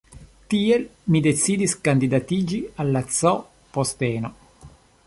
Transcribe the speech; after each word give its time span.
Tiel, 0.53 0.85
mi 1.15 1.21
decidis 1.27 1.75
kandidatiĝi 1.89 2.61
al 2.85 2.91
la 2.97 3.07
C 3.19 3.37
posteno. 3.79 4.35